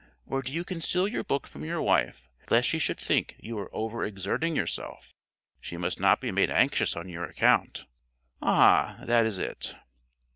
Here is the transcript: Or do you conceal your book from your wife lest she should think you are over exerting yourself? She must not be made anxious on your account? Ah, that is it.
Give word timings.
Or 0.25 0.41
do 0.41 0.51
you 0.51 0.63
conceal 0.63 1.07
your 1.07 1.23
book 1.23 1.45
from 1.45 1.63
your 1.63 1.79
wife 1.79 2.27
lest 2.49 2.67
she 2.67 2.79
should 2.79 2.99
think 2.99 3.35
you 3.37 3.59
are 3.59 3.69
over 3.71 4.03
exerting 4.03 4.55
yourself? 4.55 5.13
She 5.59 5.77
must 5.77 5.99
not 5.99 6.19
be 6.19 6.31
made 6.31 6.49
anxious 6.49 6.95
on 6.95 7.07
your 7.07 7.25
account? 7.25 7.85
Ah, 8.41 8.97
that 9.03 9.27
is 9.27 9.37
it. 9.37 9.75